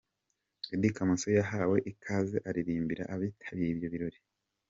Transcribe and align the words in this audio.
Eddy 0.73 0.89
Kamoso 0.95 1.27
yahawe 1.37 1.77
ikaze 1.91 2.37
aririmbira 2.49 3.03
abitabiriye 3.13 3.71
ibyo 3.73 3.87
birori. 3.93 4.19